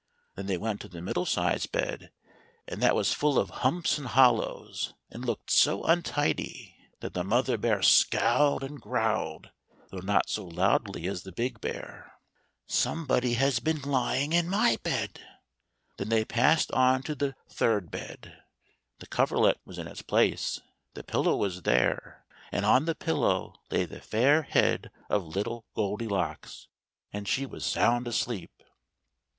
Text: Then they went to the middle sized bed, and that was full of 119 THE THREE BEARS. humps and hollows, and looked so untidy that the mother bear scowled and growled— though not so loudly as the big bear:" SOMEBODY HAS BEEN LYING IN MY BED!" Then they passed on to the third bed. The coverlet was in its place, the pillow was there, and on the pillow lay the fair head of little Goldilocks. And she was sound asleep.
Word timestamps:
Then 0.33 0.47
they 0.47 0.57
went 0.57 0.81
to 0.81 0.87
the 0.87 0.99
middle 0.99 1.27
sized 1.27 1.71
bed, 1.71 2.11
and 2.67 2.81
that 2.81 2.95
was 2.95 3.13
full 3.13 3.37
of 3.37 3.51
119 3.51 3.53
THE 3.53 3.95
THREE 3.95 3.97
BEARS. 3.97 3.97
humps 3.97 3.97
and 3.99 4.07
hollows, 4.47 4.93
and 5.11 5.25
looked 5.25 5.51
so 5.51 5.83
untidy 5.83 6.75
that 7.01 7.13
the 7.13 7.23
mother 7.23 7.55
bear 7.55 7.83
scowled 7.83 8.63
and 8.63 8.81
growled— 8.81 9.51
though 9.91 9.99
not 9.99 10.27
so 10.27 10.45
loudly 10.47 11.05
as 11.07 11.21
the 11.21 11.31
big 11.31 11.61
bear:" 11.61 12.13
SOMEBODY 12.67 13.35
HAS 13.35 13.59
BEEN 13.59 13.81
LYING 13.83 14.33
IN 14.33 14.49
MY 14.49 14.79
BED!" 14.81 15.19
Then 15.97 16.09
they 16.09 16.25
passed 16.25 16.71
on 16.71 17.03
to 17.03 17.13
the 17.13 17.35
third 17.47 17.91
bed. 17.91 18.41
The 18.97 19.05
coverlet 19.05 19.59
was 19.65 19.77
in 19.77 19.87
its 19.87 20.01
place, 20.01 20.61
the 20.95 21.03
pillow 21.03 21.35
was 21.35 21.61
there, 21.61 22.25
and 22.51 22.65
on 22.65 22.85
the 22.85 22.95
pillow 22.95 23.53
lay 23.69 23.85
the 23.85 24.01
fair 24.01 24.41
head 24.41 24.89
of 25.11 25.23
little 25.35 25.67
Goldilocks. 25.75 26.67
And 27.13 27.27
she 27.27 27.45
was 27.45 27.63
sound 27.63 28.07
asleep. 28.07 28.49